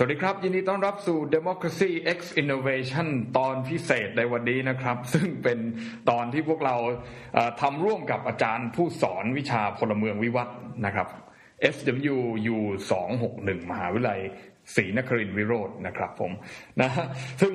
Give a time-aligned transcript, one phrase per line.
[0.00, 3.06] สวัสดีครับ ยินดีต้อนรับสู่ Democracy X Innovation
[3.38, 5.58] ตอนพิเศษในวันนี้นะครับ ซึ่งเป็น
[6.10, 6.76] ตอนที่พวกเรา
[7.60, 11.08] ทำร่วมกับอาจารย์ผู้สอนวิชาพลเมืองวิวัฒน์นะครับ
[11.74, 12.58] SWU
[13.12, 14.20] 261 มหาวิทยาลัย
[14.74, 16.32] ศรีนครินทร์วิโรจน์นะครับผม
[16.80, 16.90] นะ
[17.40, 17.52] ซึ่ง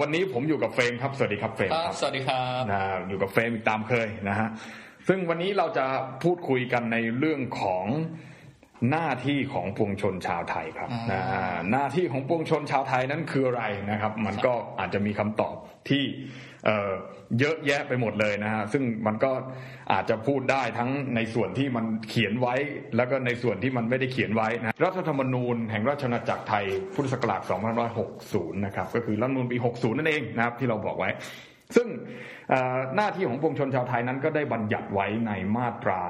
[0.00, 4.48] วันนี้ผมอยู่กับเฟรมครับ สวัสดีครับเฟรมครับสวัสดีครับนะอยู่กับเฟรมอีกตามเคยนะฮะ
[5.08, 5.86] ซึ่งวันนี้เราจะ
[6.22, 7.86] พูดคุยกันในเรื่องของ
[8.90, 11.22] หน้าที่ของปวงชนชาวไทยครับนะ
[11.72, 15.56] หน้าที่ของปวงชนชาวไทยนั้นคืออะไรนะครับ มันก็อาจจะมีคำตอบ
[15.88, 16.02] ที่
[17.40, 19.32] เยอะแยะไปหมดเลยนะฮะซึ่งมันก็
[19.92, 22.54] อาจจะพูดได้ทั้งในส่วนที่มันเขียนไว้
[22.96, 26.64] แล้วก็ในส่วนที่มันไม่ได้เขียนไว้นะรัฐธรรมนูญแห่งราชอาณาจักรไทย
[26.94, 27.40] พุทธศักราช
[28.02, 31.10] 2560 นะครับ ก็คือรัฐธรรมนูญปี 60 นั่นเองนะครับที่เราบอกไว้
[31.76, 31.86] ซึ่ง
[32.96, 36.00] หน้าที่ของปวงชนชาวไทยนั้นก็ได้บัญญัติไว้ในมาตรา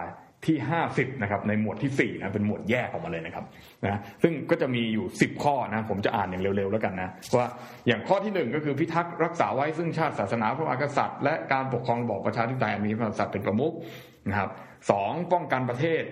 [0.46, 0.56] ที่
[0.90, 3.44] 50นะครับในหมวดที่4นะเป็นหมวดแยกออกมาเลยนะครับ
[3.84, 7.48] นะซึ่งก็จะมีอยู่ 10 ข้อนะผมจะอ่านอย่างเร็วๆแล้วกันนะว่า
[7.86, 13.72] อย่างข้อที่ 1 ก็คือพิทักษ์รักษาไว้ซึ่งชาติศาสนาพระมหากษัตริย์ และการปกครองระบอบประชาธิปไตยมีพระมหากษัตริย์เป็นประมุข
[14.28, 14.50] นะครับ
[14.90, 16.02] สองป้องกันประเทศ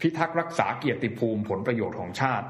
[0.00, 2.46] พิทักษ์รักษาเกียรติภูมิผลประโยชน์ของชาติ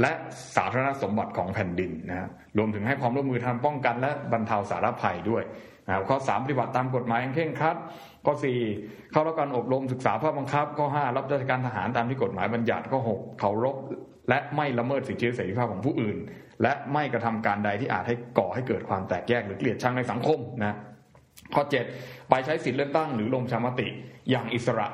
[0.00, 0.12] และ
[0.56, 2.28] สาธารณสมบัติของแผ่นดินนะ
[2.58, 5.42] รวมถึงให้ความร่วมมือทางป้องกันและบรรเทาสาธารณภัยด้วย
[5.86, 7.76] นะครับข้อ 3 ปฏิบัติตามกฎหมายอย่างเคร่งครัด
[8.26, 8.34] ข้อ
[8.72, 13.76] 4 เข้ารับการอบรมศึกษาภาพบังคับ ข้อ 5 รับราชการทหารตามที่กฎหมายบัญญัติข้อ 6 เคารพ
[14.28, 16.16] และไม่ละเมิดสิทธิเสรีภาพของผู้อื่น
[16.62, 20.76] และไม่กระทำการใดที่อาจให้ก่อให้เกิดความแตกแยกหรือเกลียดชังในสังคมนะ
[21.54, 21.62] ข้อ
[21.96, 23.88] 7 ไปใช้สิทธิเลือกตั้งหรือลงชามติ
[24.30, 24.88] อย่างอิสระ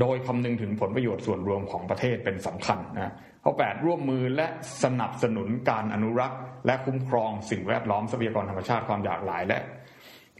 [0.00, 3.12] โดยคำนึงถึงผลประโยชน์ส่วนรวมของประเทศเป็นสำคัญนะ
[3.44, 4.46] ข้อ 8 ร่วมมือและ
[4.82, 9.60] สนับสนุนการอนุรักษ์ และคุ้มครองสิ่งแวดล้อมทรัพยากรธรรมชาติความหลากหลาย และ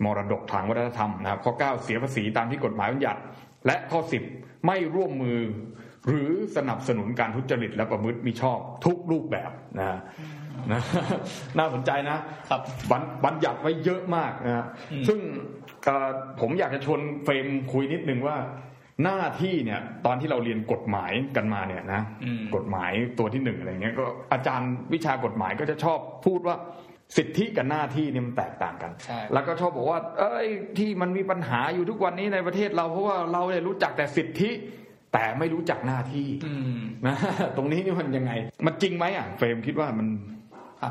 [0.04, 3.20] มรดกทางวัฒนธรรมนะครับข้อ 9 เสียภาษีตามที่กฎหมายบัญญัติ
[3.66, 4.00] และข้อ
[4.32, 5.40] 10 ไม่ร่วมมือ
[6.06, 9.98] หรือสนับสนุนการทุจริตและประพฤติมิชอบทุกรูปแบบนะ
[10.72, 10.82] นะ
[11.58, 12.18] น่าสนใจนะ
[12.50, 12.60] ครับ
[13.24, 14.66] บัญญัติไว้เยอะมากนะ
[15.08, 15.18] ซึ่ง
[16.40, 18.36] ผมอยากจะชวนเฟรมคุยนิดนึงว่า
[19.04, 22.00] หน้าที่เนี่ยตอนที่เราเรียนกฎหมายกันมาเนี่ยนะ
[22.54, 26.56] กฎหมายตัวที่หนึ่งอะไรเงี้ยก็อาจารย์วิชากฎหมายก็จะชอบพูดว่า
[27.16, 28.92] สิทธิกับหน้าที่นี่มันแตกต่างกัน
[29.32, 30.48] แล้วก็ชอบบอกว่า เอ้ย
[30.78, 34.50] ที่มันมีปัญหาอยู่ทุกวันนี้ในประเทศเราเพราะว่าเราเนี่ยรู้จักแต่สิทธิ
[35.12, 36.28] แต่ไม่รู้จักหน้าที่
[37.06, 37.16] นะ
[37.56, 38.32] ตรงนี้นี่มันยังไง
[38.66, 40.08] มันจริงไหมอะเฟรมคิดว่ามัน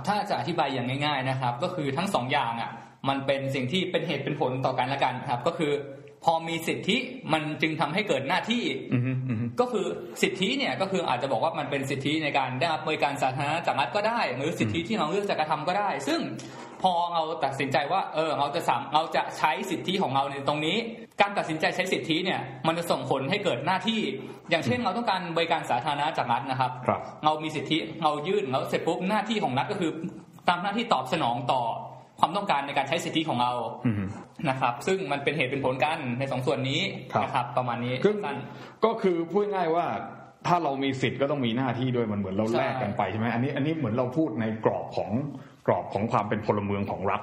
[0.07, 2.71] ถ้าจะอธิบายอย่างง่าย ๆนะครับ ก็คือทั้งสองอย่างอะ
[3.09, 5.71] มันเป็นสิ่งที่เป็นเหตุเป็นผลต่อกันละกันครับ ก็คือ
[6.25, 6.97] พอมีสิทธิ
[7.33, 8.63] มันจึงทำให้เกิดหน้าที่
[9.59, 9.85] ก็คือ
[10.21, 16.19] สิทธิเนี่ยก็คืออาจจะบอกว่ามันเป็นสิทธิในการได้รับบริการสาธารณะจากรัฐก็ได้ หรือสิทธิที่เราเลือกจะกระทำก็ได้ ซึ่ง
[16.81, 20.77] พอเราตัดสินใจว่าเออเราจะสามเราจะใช้สิทธิของเราในตรงนี้
[21.21, 24.01] การตัดสินใจใช้สิทธิเนี่ยมันจะส่งผลให้เกิดหน้าที่
[24.49, 26.71] อย่างเช่นเราต้องการบริการสาธารณะจากรัฐนะครับ
[27.25, 29.91] เรามีสิทธิเรายื่นเราเสร็จปุ๊บหน้าที่ของรัฐก็คือ
[30.49, 31.63] ตามหน้าที่ตอบสนองต่อ
[32.19, 33.51] ความต้องการในการใช้สิทธิของเรา
[34.49, 36.81] นะครับ ซึ่งมันเป็นเหตุเป็นผลกันในสองส่วนนี้
[37.23, 37.93] นะครับ ประมาณนี้
[38.85, 39.85] ก็คือพูดง่ายว่า
[40.47, 45.09] ถ้าเรามีสิทธิ์ก็ต้องมีหน้าที่ด้วยมันเหมือนเราแลกกันไปใช่ไหมอันนี้อันนี้เหมือนเราพูดในกรอบของ
[45.67, 47.21] กรอบของความเป็นพลเมืองของรัฐ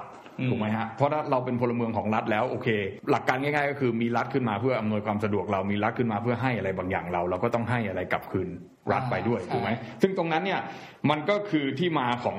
[0.49, 2.67] ถูกไหมฮะเพราะถ้าเราเป็นพลเมืองของรัฐแล้วโอเค
[3.11, 8.49] หลักการง่ายๆ ก็คือมีรัฐขึ้นมาเพื่ออำนวยความสะดวกเรามีรัฐขึ้นมาเพื่อให้อะไรบางอย่างเรา เราก็ต้องให้อะไรกลับคืน
[8.91, 9.69] รัฐไปด้วยถูกไหม
[10.01, 10.61] ซึ่งตรงนั้นเนี่ย
[11.09, 12.37] มันก็คือที่มาของ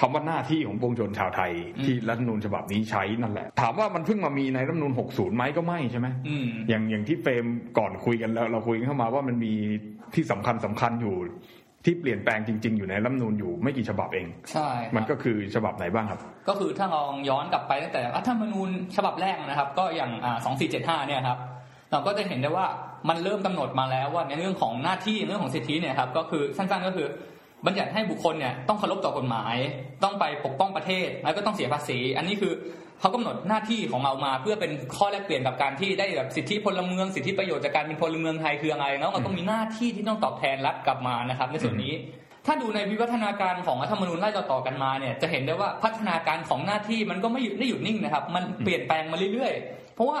[0.00, 1.52] คำว่าหน้าที่ของปวงชนชาวไทย
[1.84, 6.08] ที่รัฐนูนฉบับนี้ใช้นั่นแหละ ถามว่ามันเพิ่งมามีในรัฐนูน60ไหมก็ไม่ใช่ไหม
[6.68, 7.44] อย่างอย่างที่เฟรม
[7.78, 9.52] ก่อนคุยกันแล้ว เราคุยกันเข้ามาว่ามันมี
[10.14, 11.16] ที่สำคัญสำคัญอยู่
[11.84, 20.10] ที่เปลี่ยนแปลงจริง ๆ อยู่ในรัฐนูนอยู่ไม่กี่ฉบับเอง ใช่ มันก็คือฉบับไหนบ้างครับ ก็คือถ้าลองย้อนกลับไปตั้งแต่รัฐธรรมนูญฉบับแรกนะครับ ก็อย่าง
[20.44, 21.38] สองสี่เจ็ดห้าเนี่ยครับ
[21.92, 22.66] เราก็จะเห็นได้ว่า
[23.08, 27.08] มันเริ่มกำหนดมาแล้วว่าในเรื่องของหน้าที่เรื่องของสิทธิเนี่ยครับ ก็คือสั้นๆก็คือ
[27.66, 29.56] บัญญัติให้บุคคลเนี่ยต้องเคารพต่อกฎหมาย
[30.02, 32.52] ต้องไปปกป้องประเทศแล้วก็ต้องเสียภาษี อันนี้คือ
[33.00, 41.92] เขากำหนดหน้าที่ของเรามา เพื่อเป็นข้อแลกเปลี่ยนกับการที่ได้แบบสิทธิพลเมืองสิทธิประโยชน์จากการเป็นพลเมืองไทยคืออะไรแล้วเราต้องมีหน้าที่ที่ต้องตอบแทนรัฐกลับมานะครับ ในส่วนนี้
[42.46, 50.18] ถ้าดูในวิวัฒนาการของรัฐธรรมนูญไล่ต่อๆกันมาเนี่ยจะเห็นได้ว่าพัฒนาการของหน้าที่มันก็ไม่หยุดไม่หยุดนิ่งนะครับ มันเปลี่ยนแปลงมาเรื่อยๆ เพราะว่า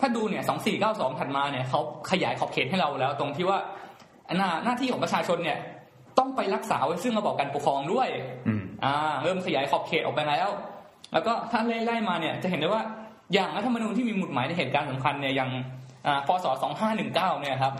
[0.00, 3.58] ถ้าดูเนี่ยสองสี่เก้าสองถัดมาเนี่ยเขาขยายขอบเขตให้เราแล้ว ตรงที่ว่า
[4.36, 5.58] หน้าหน้าที่ของประชาชนเนี่ย
[6.18, 8.08] ต้องไปรักษาไว้ซึ่งระบบการปกครองด้วย
[8.84, 10.48] อ่าเริ่มขยายขอบเขตออกไปแล้ว
[11.12, 12.82] แล้วก็ถ้าไล่ๆมาเนี่ยจะเห็นได้ว่า
[13.34, 15.50] อย่างรัฐธรรมนูญที่มีหมุดหมายในเหตุการณ์สำคัญเนี่ยอย่าง
[16.26, 16.46] พศ
[16.92, 17.72] 2519เนี่ยครับ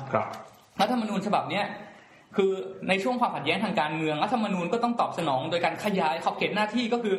[0.80, 1.64] รัฐธรรมนูญฉบับเนี้ย
[2.36, 2.52] คือ
[2.88, 7.16] ในช่วงความขัดแย้งทางการเมืองรัฐธรรมนูญก็ต้องตอบสนองโดยการขยายขอบเขตหน้าที่ก็คือ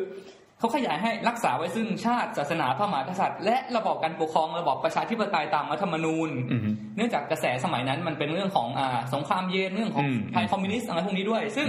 [0.66, 6.30] เขาขยายให้รักษาไว้ซึ่งชาติศาสนาพระมหากษัตริย์ และระบอบการปกครองระบอบประชาธิปไตยตามรัฐธรรมนูญ
[6.96, 11.68] เนื่องจากกระแสสมัยนั้นมันเป็นเรื่องของอ่าสงครามเย็นเรื่องของภัยคอมมิวนิสต์อะไรพวกนี้ด้วย ซึ่ง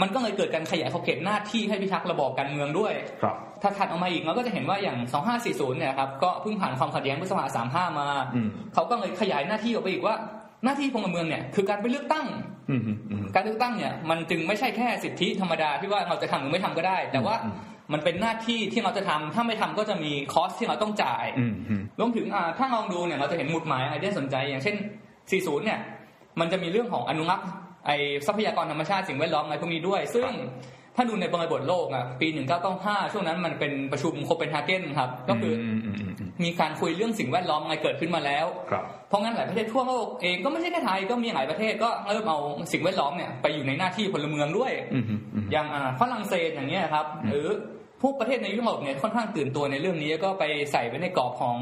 [0.00, 2.92] มันก็เลยเกิดการขยายขอบเขตหน้าที่ให้พิทักษ์ระบอบการเมืองด้วย
[3.22, 4.98] ครับ ถ้าถัดออกมาอีกเราก็จะเห็นว่าอย่าง
[5.38, 7.44] 2540 เนี่ยครับ ก็เพิ่งผ่านความขัดแย้งพฤษภา
[7.92, 10.14] 35 มาอืมเขาก็เลยขยายหน้าที่ออกไปอีกว่า
[10.64, 12.26] หน้าที่พลเมืองเนี่ยคือการไปเลือกตั้ง
[12.70, 17.50] อืมอืมอืมการเลือกตั้งเนี่ยมันจึงไม่ใช่แค่สิทธิธรรมดาที่ว่าเราจะทำหรือไม่ทำก็ได้ แต่ว่าอื
[17.88, 24.76] มมันเป็นหน้าที่ที่เราจะทำถ้าไม่ทำก็จะมีคอสที่เราต้องจ่ายอืมอืมรวมถึงอ่าถ้าลองดูเนี่ยเราจะเห็นหมุดหมายอะไรที่น่าสนใจ อย่างเช่น
[25.20, 25.80] 40 เนี่ย
[26.40, 27.48] มันจะมีเรื่องของอนุรักษ์
[27.86, 27.90] ไอ
[28.26, 30.28] ทรัพยากรธรรมชาติสิ่งแวดล้อมอะไรพวกนี้ด้วย ซึ่ง
[30.96, 32.28] ถ้าดูในบริบทโลกอะปี
[32.70, 42.38] 1995 ช่วงนั้นมันเป็นประชุมโคเปนฮาเกนครับ ก็คืออมอืมอืมอืมมีการคุยเรื่องสิ่งแวดล้อมอะไรเกิดขึ้นมาแล้วครับ เพราะงั้นหลายประเทศทั่วโลกเองก็ไม่ใช่แค่ไทยก็มีหลายประเทศก็เริ่มเอา
[42.72, 47.48] สิ่งแวดล้อมเนี่ยไปอยู่ในหน้าที่พลเมืองด้วยอืมอืมอืมอย่างอ่าฝรั่งเศสอย่างเงี้ยครับหรือ
[48.02, 51.56] พวกประเทศในยุโรปเนี่ยค่อนข้างตื่นตัวในเรื่องนี้แล้วก็ไปใส่ไว้ในกรอบของ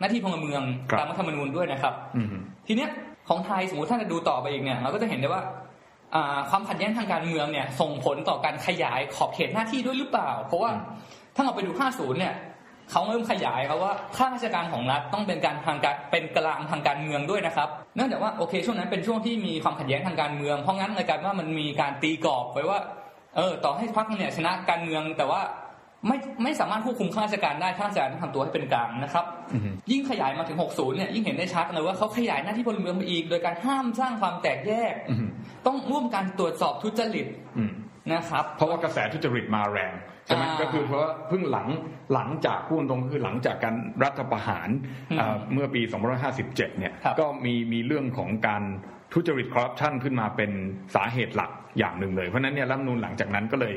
[0.00, 2.28] หน้าที่พลเมืองครับตามรัฐธรรมนูญด้วยนะครับอืม
[2.66, 2.90] ทีเนี้ย
[3.28, 5.42] ของไทยสมมติถ้าจะดูต่อไปอีกเนี่ยเราก็จะเห็นได้ว่า
[6.14, 10.70] อ่าความขัดแย้งทางการเมืองเนี่ยส่งผลต่อการขยายขอบเขตหน้าที่ด้วยหรือเปล่า เพราะว่า
[11.36, 12.34] ถ้าเราไปดู 50 เนี่ย
[12.90, 22.80] เขาเริ่มขยายครับว่าข้าราชการของรัฐต้องเป็นการทางการเป็นกลางทางการเมืองด้วยนะครับเนื่องจากว่าโอเคช่วงนั้นเป็นช่วงที่มีความขัดแย้งทางการเมือง เพราะงั้นเลยกลายเป็นว่ามันมีการตีกรอบไว้ว่า
[23.36, 25.42] เออต่อให้พรรคเนี่ยชนะการเมืองแต่ว่า
[26.06, 35.28] ไม่ไม่สามารถควบคุมข้าราชการได้ข้าราชการต้องทำตัวให้เป็นกลางนะครับอืมยิ่งขยายมาถึง 60 เนี่ยยิ่งเห็นได้ชัดเลยว่าเขาขยายหน้าที่พลเมืองไปอีก โดยการห้ามสร้างความแตกแยกอืม
[35.66, 37.26] ต้องร่วมการตรวจสอบทุจริต
[37.56, 37.70] อืม
[38.12, 39.92] นะครับ เพราะว่ากระแสทุจริตมาแรง
[40.28, 41.68] ใช่ไหมอ่าก็คือเพราะว่าเพิ่งหลัง
[42.14, 44.68] หลังจากพูดตรงๆคือหลังจากการรัฐประหาร
[45.10, 45.82] อืมเอ่อเมื่อปี
[46.24, 48.62] 2557เนี่ยครับก็มีมีเรื่องของการ
[49.12, 50.50] ทุจริตคอร์รัปชันขึ้นมาเป็น
[50.94, 53.74] สาเหตุหลักอย่างหนึ่งเลย เพราะฉะนั้นเนี่ยรัฐธรรมนูลหลังจากนั้นก็เลย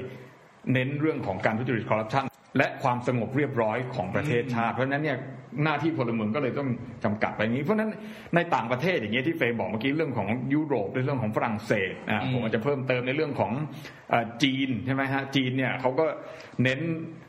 [0.74, 2.26] เน้นเรื่องของการทุจริตคอร์รัปชัน
[2.58, 5.18] และความสงบเรียบร้อยของประเทศชาติ เพราะฉะนั้นเนี่ย
[5.64, 6.70] หน้าที่พลเมืองก็เลยต้อง
[7.04, 7.92] จำกัดไปอย่างนี้ เพราะฉะนั้น
[8.36, 13.52] ในต่างประเทศอย่างเงี้ยที่เฟย์บอกเมื่อกี้เรื่องของยุโรปในเรื่องของฝรั่งเศสอะอืมผมอาจจะเพิ่มเติมในเรื่องของ
[14.12, 16.06] อจีนใช่ไหมฮะจีนเนี่ยเขาก็
[16.64, 16.80] เน้น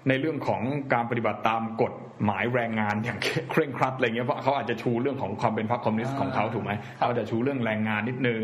[0.09, 1.93] ในเรื่องของการปฏิบัติตามกฎ
[2.25, 3.19] หมายแรงงานอย่าง
[3.51, 8.43] เคร่งครัดอะไรเงี้ยเพราะเขาอาจจะชูเรื่องของความเป็นพรรคคอมมิวนิสต์ของเขาถูกไหมเขาจะชูเรื่องแรงงานนิดนึง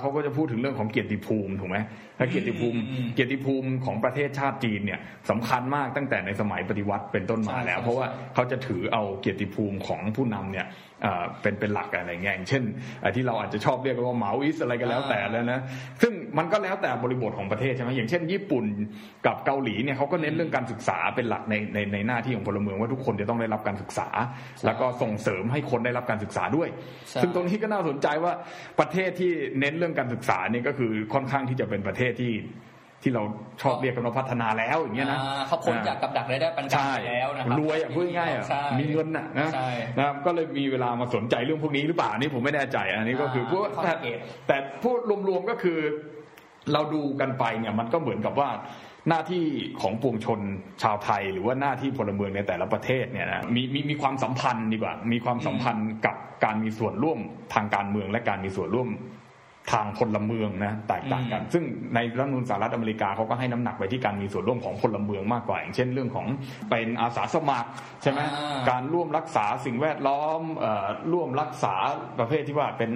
[0.00, 1.78] เขาก็จะพูดถึงเรื่องของเกียรติภูมิถูกไหม
[2.16, 2.78] และเกียรติภูมิ
[3.14, 10.66] เกียรติภูมิของประเทศชาติจีนเนี่ยสำคัญมากตั้งแต่ในสมัยปฏิวัติเป็นต้นมาแล้ว เพราะว่าเขาจะถือเอาเกียรติภูมิของผู้นำเนี่ย
[11.02, 12.62] เอ่อเป็นเป็นหลักอะไรเงี้ยอย่างเช่น
[13.00, 15.60] เอ่อที่เราอาจจะชอบเรียกกันว่าเหมาอิสอะไรก็แล้วแต่แล้วนะ
[16.02, 18.64] ซึ่งมันก็แล้วแต่บริบทของประเทศใช่ไหมอย่างเช่น ญี่ปุ่น
[19.26, 24.08] กับเกาหลีเนี่ยเขาก็เน้นเรื่องการศึกษาเป็นหลักในในในหน้าที่ของพลเมืองว่าทุกคนจะต้องได้รับการศึกษา
[24.66, 26.68] แล้วก็ส่งเสริมให้คนได้รับการศึกษาด้วย
[27.08, 28.32] ใช่ซึ่งตรงนี้ก็น่าสนใจว่า
[28.80, 29.30] ประเทศที่
[29.60, 32.32] เน้นเรื่องการศึกษาเนี่ยก็คือค่อนข้างที่จะเป็นประเทศที่
[33.02, 33.22] ที่เรา
[33.62, 39.68] ชอบเรียกกันว่าพัฒนาแล้วอย่างเงี้ยนะอ่าเขาพ้นจากกับดักรายได้ปานกลางใช่ไปแล้วนะครับรวยอะพูดง่ายๆอะใช่มีเงินอะนะใช่
[39.98, 44.18] นะครับก็เลยมีเวลามาสนใจเรื่องพวกนี้หรือเปล่าอันนี่ผมไม่แน่ใจอันนี้ก็คืออ่าพวกข้อแต่สังเกต
[44.48, 44.98] แต่พูด
[45.28, 45.78] รวมๆก็คือ
[46.72, 48.50] เราดูกันไปเนี่ยมันก็เหมือนกับว่า
[49.08, 49.44] หน้าที่
[49.80, 50.40] ของปวงชน
[50.82, 57.18] ชาวไทย หรือว่าหน้าที่พลเมืองในแต่ละประเทศเนี่ยนะมีมีมีความสัมพันธ์ดีกว่ามีความสัมพันธ์กับการมีส่วนร่วม
[57.54, 58.88] ทางการเมืองและการมีส่วนร่วม
[59.72, 61.64] ทางพลเมืองนะแตกต่างกันอืมซึ่ง
[61.94, 66.26] ในรัฐธรรมนูญสหรัฐอเมริกาเขาก็ให้น้ำหนักไปที่การมีส่วนร่วมของพลเมืองมากกว่า อย่างเช่นเรื่องของ
[66.70, 67.68] เป็นอาสาสมัคร
[68.02, 71.74] ใช่ไหมอ่าการร่วมรักษาสิ่งแวดล้อมเอ่อร่วมรักษา
[72.18, 72.90] ประเภทที่ว่าเป็น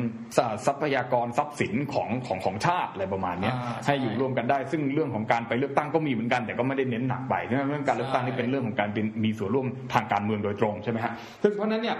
[0.66, 11.96] ทรัพยากรทรัพย์สินของของของชาติอะไรประมาณเนี้ยอ่าใช่ให้อยู่ร่วมกันได้ ซึ่งเรื่องของการไปเลือกตั้งก็มีเหมือนกัน แต่ก็ไม่ได้เน้นหนักไปใช่ไหมเรื่องการเลือกตั้งนี่เป็นเรื่องของการเป็นมีส่วนร่วมทางการเมืองโดยตรงใช่ไหมฮะซึ่งเพราะฉะนั้นเนี่ย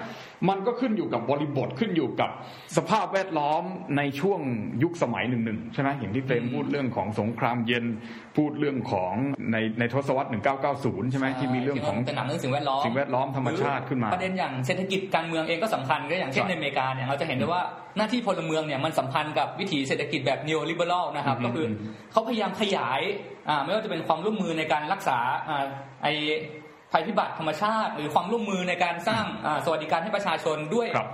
[0.48, 2.30] มันก็ขึ้นอยู่กับบริบทขึ้นอยู่กับ
[2.76, 3.62] สภาพแวดล้อม
[3.96, 4.40] ในช่วง
[4.82, 7.84] ยุคสมัยหนึ่งๆใช่ไหมอย่างที่เฟรมพูดเรื่องของสงครามเย็น
[8.36, 9.14] พูดเรื่องของ
[9.52, 10.30] ในในทศวรรษ
[10.70, 17.62] 1990 ใช่ไหมที่มีเรื่องของเป็นหนังเรื่องสิ่งแวดล้อมสิ่งแวดล้อมธรรมชาติขึ้นมา ประเด็นอย่างเศรษฐกิจการเมืองเองก็สำคัญก็อย่างเช่นใช่ในอเมริกาเนี่ยเราจะเห็นได้ว่า
[17.96, 21.66] หน้าที่พลเมืองเนี่ยมันสัมพันธ์กับวิถีเศรษฐกิจแบบ neo liberal นะครับอืมก็คือ
[22.12, 23.00] เขาพยายามขยาย
[23.48, 25.18] อ่าไม่ว่าจะเป็นความร่วมมือในการรักษา
[25.48, 25.64] อ่า
[26.02, 26.08] ไอ
[26.92, 31.08] ภัยพิบัติธรรมชาติ หรือความร่วมมือในการสร้างอ่าสวัสดิการให้ประชาชนด้วยครับ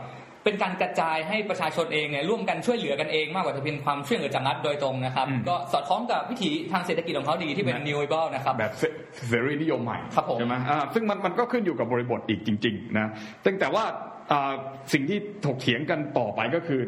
[0.44, 8.82] เป็นการกระจายให้ประชาชนเองเนี่ยร่วมกันช่วยเหลือกันเองมากกว่าจะเป็นความช่วยเหลือจากรัฐโดยตรงนะครับอืมก็สอดคล้องกับวิถีทางเศรษฐกิจของเขาดีที่เป็น neo liberal นะครับแบบเส
[9.28, 13.10] เสรีนิยมใหม่ครับผมใช่ไหมอ่าซึ่งมันมันก็ขึ้นอยู่กับบริบทอีกจริงๆนะ
[13.42, 13.84] แต่แต่ว่า
[14.32, 14.52] อ่า
[14.92, 16.80] สิ่งที่ถกเถียงกันต่อไปก็คือ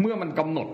[0.00, 0.68] เมื่อมันกำหนด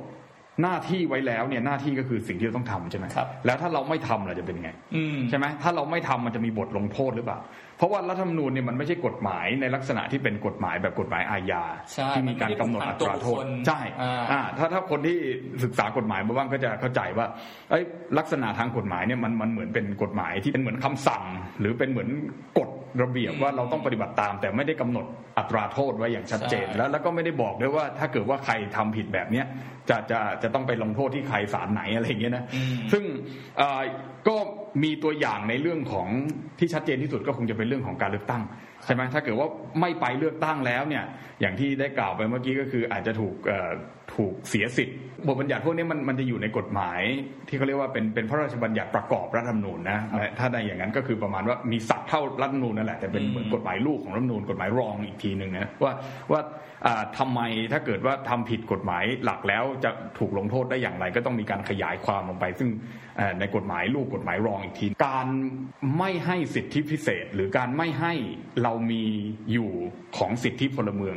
[0.62, 7.40] หน้าที่ไว้แล้วเนี่ยหน้าที่ก็คือสิ่งที่เราต้องทำใช่ไหมครับแล้วถ้าเราไม่ทำเราจะเป็นไงอืมใช่ไหมถ้าเราไม่ทำมันจะมีบทลงโทษหรือเปล่า
[7.78, 11.64] เพราะว่ารัฐธรรมนูญเนี่ยมันไม่ใช่กฎหมายในลักษณะที่เป็นกฎหมายแบบกฎหมายอาญา
[12.16, 13.80] ที่มีการกำหนดอัตราโทษใช่
[14.32, 15.16] อ่าถ้าถ้าคนที่
[15.64, 17.26] ศึกษากฎหมายมาบ้างก็จะเข้าใจว่า
[17.70, 17.80] ไอ้
[18.18, 21.24] ลักษณะทางกฎหมายเนี่ยมันมันเหมือนเป็นกฎหมายที่เป็นเหมือนคำสั่ง
[21.60, 22.08] หรือเป็นเหมือน
[22.58, 22.69] กฎ
[23.02, 25.06] ระเบียบว่าเราต้องปฏิบัติตาม แต่ไม่ได้กำหนด
[25.38, 29.46] อัตราโทษไว้อย่างชัดเจน แล้วแล้วก็ไม่ได้บอกด้วยว่าถ้าเกิดว่าใครทำผิดแบบเนี้ย
[29.88, 32.44] จะจะจะต้องไปลงโทษที่ใครศาลไหนอะไรอย่างเงี้ยนะ
[32.92, 33.04] ซึ่ง
[34.28, 34.36] ก็
[34.82, 36.08] มีตัวอย่างในเรื่องของ
[36.58, 38.42] ที่ชัดเจนที่สุดก็คงจะเป็นเรื่องของการเลือกตั้ง
[38.84, 39.48] ใช่ไหมถ้าเกิดว่า
[39.80, 41.04] ไม่ไปเลือกตั้งแล้วเนี่ย
[41.40, 43.34] อย่างที่ได้กล่าวไปเมื่อกี้ก็คืออาจจะถูก
[44.14, 44.96] ถูกเสียสิทธิ์
[45.26, 47.00] บทบัญญัติพวกนี้มันมันจะอยู่ในกฎหมาย
[47.48, 49.98] ที่เขาเรียกว่าเป็นเป็นพระราชบัญญัติประกอบรัฐธรรมนูญนะ
[50.38, 55.92] ถ้าในอย่างนั้นก็คือประมาณว่ามีศักดิ์เท่ารัฐธรรมนูญนั่นแหละแต่เป็นเหมือนกฎหมายลูกของรัฐธรรมนูญกฎหมายรองอีกทีหนึ่งนะว่า
[56.32, 56.40] ว่า
[57.18, 57.40] ทำไม
[57.72, 62.68] ถ้าเกิดว่าทำผิดกฎหมายหลักแล้วจะถูกลงโทษได้อย่างไร ก็ต้องมีการขยายความลงไป ซึ่ง
[63.40, 65.26] ในกฎหมายลูกกฎหมายรองอีกที การ
[65.98, 68.12] ไม่ให้สิทธิพิเศษ หรือการไม่ให้
[68.62, 69.02] เรามี
[69.52, 69.70] อยู่
[70.16, 71.16] ของสิทธิพลเมือง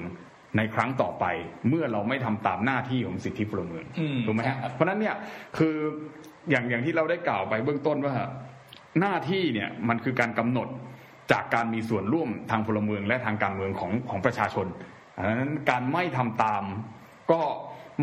[0.57, 1.25] ในครั้งต่อไป
[1.69, 3.85] เมื่อเราไม่ทำตามหน้าที่ของสิทธิพลเมือง
[4.25, 5.15] ถูกไหมฮะเพราะนั้นเนี่ย
[5.57, 5.75] คือ
[6.49, 8.15] อย่างอย่างที่เราได้กล่าวไปเบื้องต้นว่า
[8.99, 10.67] หน้าที่เนี่ยมันคือการกำหนด
[11.31, 14.67] จากการมีส่วนร่วมทางพลเมืองและทางการเมืองของของประชาชน
[15.17, 16.63] ดังนั้นการไม่ทำตาม
[17.31, 17.41] ก็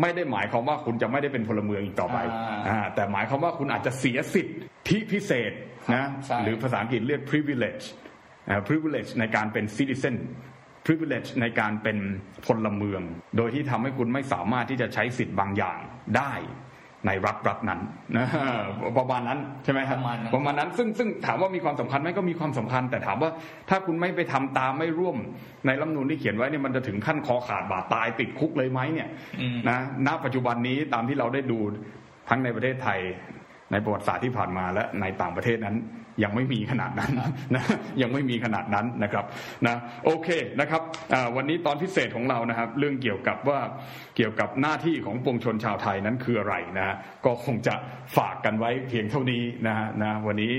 [0.01, 2.17] ไม่ได้หมายความว่าคุณจะไม่ได้เป็นพลเมืองอีกต่อไป
[2.95, 5.51] แต่หมายความว่าคุณอาจจะเสียสิทธิพิเศษ
[5.95, 6.05] นะ
[6.43, 7.85] หรือภาษาอังกฤษเรียก privilege
[8.67, 10.15] privilege ในการเป็น citizen
[10.85, 11.97] privilege ในการเป็น
[12.45, 13.01] พลเมือง
[13.37, 15.79] โดยที่ทำให้คุณไม่สามารถที่จะใช้สิทธิ์บางอย่าง
[16.17, 16.33] ได้
[17.07, 17.79] ในรัฐรัฐนั้น
[18.17, 18.27] นะ
[18.97, 19.97] ประมาณนั้นใช่ไหมครับ
[20.35, 23.29] ประมาณนั้นซึ่งซึ่งถามว่ามีความสำคัญไหมก็มีความสำคัญ แต่ถามว่า
[23.69, 25.17] ถ้าคุณไม่ไปทำตามไม่ร่วม
[25.65, 29.09] ในรัฐนูนที่เขียนไว้เนี่ยมันจะถึงขั้นคอขาดบาดตายติดคุกเลยไหมเนี่ย
[29.69, 29.77] นะ
[30.07, 31.59] ณปัจจุบันนี้ตามที่เราได้ดู
[32.29, 32.99] ทั้งในประเทศไทย
[33.71, 35.77] ในประวัติศาสตร์ที่ผ่านมาและในต่างประเทศนั้น
[36.23, 37.11] ยังไม่มีขนาดนั้น
[37.55, 37.63] นะ
[38.01, 39.25] ยังไม่มีขนาดนั้นนะครับ
[39.67, 39.75] นะ
[40.05, 40.81] โอเคนะครับ
[41.35, 43.59] วันนี้ตอนพิเศษของเรานะครับ เรื่องเกี่ยวกับว่า
[44.15, 47.75] เกี่ยวกับหน้าที่ของปวงชนชาวไทยนั้นคืออะไรนะก็คงจะ
[48.17, 50.53] ฝากกันไว้เพียงเท่านี้นะนะวันนี้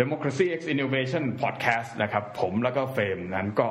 [0.00, 3.68] Democracy X Innovation Podcast นะครับ ผมแล้วก็เฟรมนั้นก็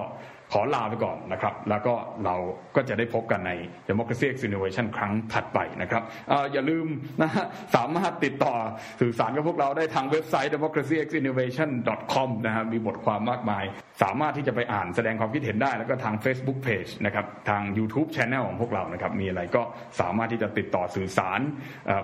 [0.51, 1.93] ขอลาไปก่อนนะครับ แล้วก็
[2.25, 2.35] เรา
[2.75, 3.51] ก็จะได้พบกันใน
[3.89, 6.87] Democracy X Innovation ครั้งถัดไปนะครับออย่าลืม
[7.21, 8.53] นะฮะสามารถติดต่อ
[9.01, 13.63] สื่อสารกับพวกเราได้ทางเว็บไซต์ democracyxinnovation.com นะฮะมีบทความมากมาย
[14.03, 19.61] สามารถที่จะไปอ่านแสดงความคิดเห็นได้ แล้วก็ทาง Facebook Page นะครับทาง YouTube Channel ของพวกเรานะครับมีอะไรก็
[19.99, 21.39] สามารถที่จะติดต่อสื่อสาร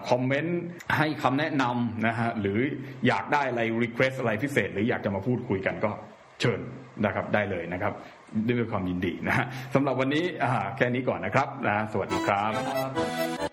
[0.09, 0.59] คอมเมนต์
[0.97, 2.59] ให้คำแนะนำนะฮะหรือ
[3.07, 5.91] อยากได้อะไร request อะไรพิเศษ หรืออยากจะมาพูดคุยกันก็
[6.41, 6.61] เชิญ
[7.05, 7.93] นะครับได้เลยนะครับ
[8.47, 10.23] ด้วยความยินดีนะฮะสำหรับวันนี้
[10.77, 13.50] แค่นี้ก่อนนะครับนะสวัสดีครับ